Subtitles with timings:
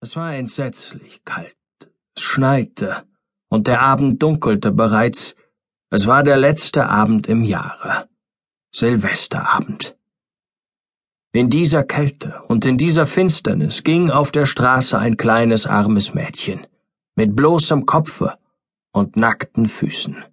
[0.00, 1.56] Es war entsetzlich kalt,
[2.14, 3.02] es schneite,
[3.48, 5.34] und der Abend dunkelte bereits,
[5.90, 8.08] es war der letzte Abend im Jahre,
[8.72, 9.96] Silvesterabend.
[11.32, 16.68] In dieser Kälte und in dieser Finsternis ging auf der Straße ein kleines armes Mädchen,
[17.16, 18.38] mit bloßem Kopfe
[18.92, 20.24] und nackten Füßen.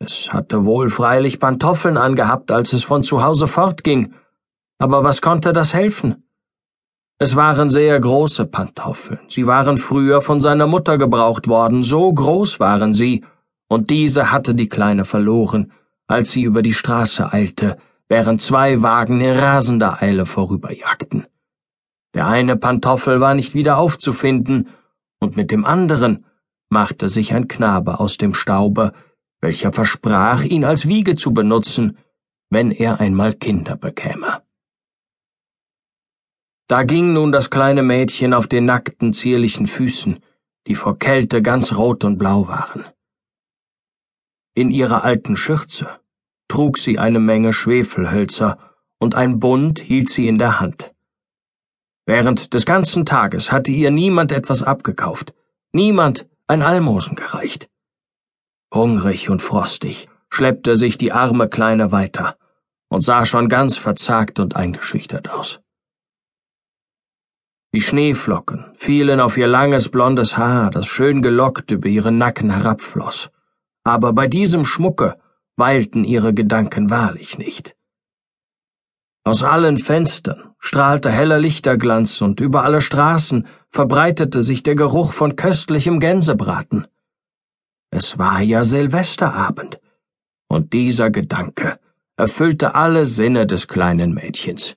[0.00, 4.14] Es hatte wohl freilich Pantoffeln angehabt, als es von zu Hause fortging,
[4.78, 6.24] aber was konnte das helfen?
[7.26, 12.60] Es waren sehr große Pantoffeln, sie waren früher von seiner Mutter gebraucht worden, so groß
[12.60, 13.24] waren sie,
[13.66, 15.72] und diese hatte die Kleine verloren,
[16.06, 21.26] als sie über die Straße eilte, während zwei Wagen in rasender Eile vorüberjagten.
[22.12, 24.68] Der eine Pantoffel war nicht wieder aufzufinden,
[25.18, 26.26] und mit dem anderen
[26.68, 28.92] machte sich ein Knabe aus dem Staube,
[29.40, 31.96] welcher versprach, ihn als Wiege zu benutzen,
[32.50, 34.43] wenn er einmal Kinder bekäme.
[36.66, 40.20] Da ging nun das kleine Mädchen auf den nackten, zierlichen Füßen,
[40.66, 42.84] die vor Kälte ganz rot und blau waren.
[44.54, 46.00] In ihrer alten Schürze
[46.48, 48.58] trug sie eine Menge Schwefelhölzer,
[48.98, 50.94] und ein Bund hielt sie in der Hand.
[52.06, 55.34] Während des ganzen Tages hatte ihr niemand etwas abgekauft,
[55.72, 57.68] niemand ein Almosen gereicht.
[58.72, 62.36] Hungrig und frostig schleppte sich die arme Kleine weiter
[62.88, 65.60] und sah schon ganz verzagt und eingeschüchtert aus.
[67.74, 73.32] Die Schneeflocken fielen auf ihr langes blondes Haar, das schön gelockt über ihren Nacken herabfloss.
[73.82, 75.16] Aber bei diesem Schmucke
[75.56, 77.74] weilten ihre Gedanken wahrlich nicht.
[79.24, 85.34] Aus allen Fenstern strahlte heller Lichterglanz und über alle Straßen verbreitete sich der Geruch von
[85.34, 86.86] köstlichem Gänsebraten.
[87.90, 89.80] Es war ja Silvesterabend,
[90.46, 91.80] und dieser Gedanke
[92.16, 94.76] erfüllte alle Sinne des kleinen Mädchens.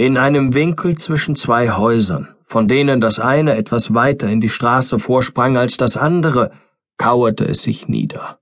[0.00, 4.98] In einem Winkel zwischen zwei Häusern, von denen das eine etwas weiter in die Straße
[4.98, 6.52] vorsprang als das andere,
[6.96, 8.40] kauerte es sich nieder.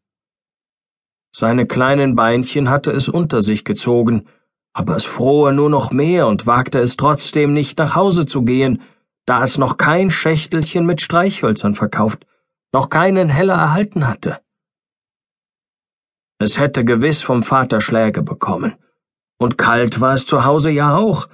[1.34, 4.28] Seine kleinen Beinchen hatte es unter sich gezogen,
[4.72, 8.80] aber es frohe nur noch mehr und wagte es trotzdem nicht nach Hause zu gehen,
[9.26, 12.24] da es noch kein Schächtelchen mit Streichhölzern verkauft,
[12.72, 14.38] noch keinen Heller erhalten hatte.
[16.38, 18.76] Es hätte gewiss vom Vater Schläge bekommen.
[19.40, 21.28] Und kalt war es zu Hause ja auch,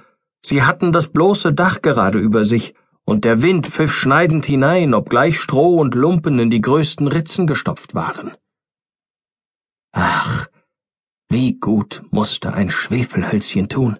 [0.47, 5.39] Sie hatten das bloße Dach gerade über sich, und der Wind pfiff schneidend hinein, obgleich
[5.39, 8.35] Stroh und Lumpen in die größten Ritzen gestopft waren.
[9.91, 10.47] Ach,
[11.29, 13.97] wie gut musste ein Schwefelhölzchen tun.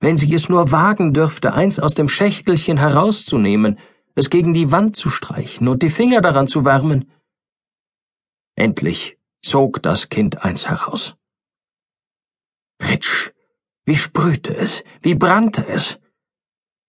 [0.00, 3.78] Wenn sie es nur wagen dürfte, eins aus dem Schächtelchen herauszunehmen,
[4.14, 7.10] es gegen die Wand zu streichen und die Finger daran zu wärmen.
[8.54, 11.16] Endlich zog das Kind eins heraus.
[12.82, 13.33] Ritsch,
[13.86, 15.98] wie sprühte es, wie brannte es.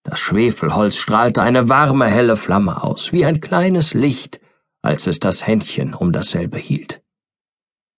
[0.04, 4.40] Das Schwefelholz strahlte eine warme, helle Flamme aus, wie ein kleines Licht,
[4.82, 7.02] als es das Händchen um dasselbe hielt.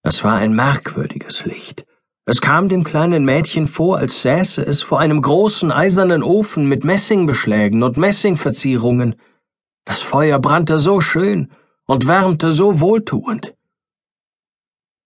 [0.03, 1.85] Es war ein merkwürdiges Licht.
[2.25, 6.83] Es kam dem kleinen Mädchen vor, als säße es vor einem großen eisernen Ofen mit
[6.83, 9.15] Messingbeschlägen und Messingverzierungen.
[9.85, 11.51] Das Feuer brannte so schön
[11.85, 13.55] und wärmte so wohltuend.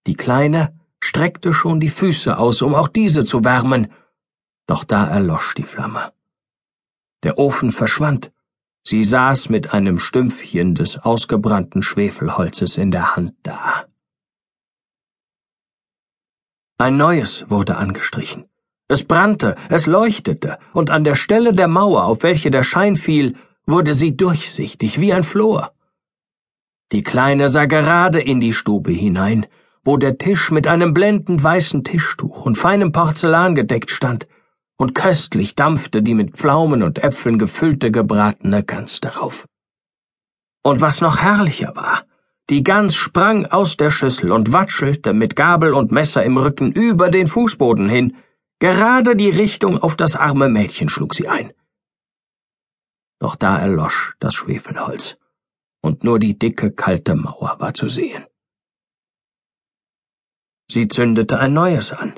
[0.06, 3.92] Die Kleine streckte schon die Füße aus, um auch diese zu wärmen,
[4.66, 6.12] doch da erlosch die Flamme.
[7.24, 8.32] Der Ofen verschwand,
[8.84, 13.86] sie saß mit einem Stümpfchen des ausgebrannten Schwefelholzes in der Hand da.
[16.78, 18.48] Ein neues wurde angestrichen.
[18.88, 23.36] Es brannte, es leuchtete, und an der Stelle der Mauer, auf welche der Schein fiel,
[23.66, 25.72] wurde sie durchsichtig wie ein Flor.
[26.92, 29.46] Die Kleine sah gerade in die Stube hinein,
[29.84, 34.26] wo der Tisch mit einem blendend weißen Tischtuch und feinem Porzellan gedeckt stand,
[34.76, 39.46] und köstlich dampfte die mit Pflaumen und Äpfeln gefüllte gebratene Gans darauf.
[40.64, 42.04] Und was noch herrlicher war,
[42.50, 47.10] die Gans sprang aus der Schüssel und watschelte mit Gabel und Messer im Rücken über
[47.10, 48.16] den Fußboden hin,
[48.58, 51.52] gerade die Richtung auf das arme Mädchen schlug sie ein.
[53.20, 55.16] Doch da erlosch das Schwefelholz,
[55.80, 58.24] und nur die dicke, kalte Mauer war zu sehen.
[60.72, 62.14] Sie zündete ein neues an.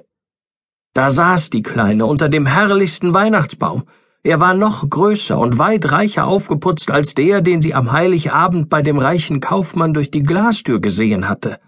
[0.93, 3.83] Da saß die Kleine unter dem herrlichsten Weihnachtsbaum.
[4.23, 8.81] Er war noch größer und weit reicher aufgeputzt als der, den sie am Heiligabend bei
[8.81, 11.59] dem reichen Kaufmann durch die Glastür gesehen hatte.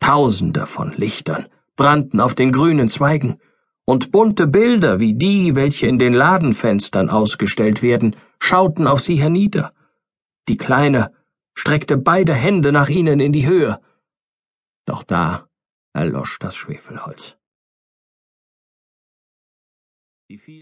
[0.00, 1.46] Tausende von Lichtern
[1.76, 3.38] brannten auf den grünen Zweigen,
[3.84, 9.72] und bunte Bilder wie die, welche in den Ladenfenstern ausgestellt werden, schauten auf sie hernieder.
[10.48, 11.12] Die Kleine
[11.54, 13.80] streckte beide Hände nach ihnen in die Höhe.
[14.84, 15.47] Doch da
[15.98, 17.36] erlosch das Schwefelholz.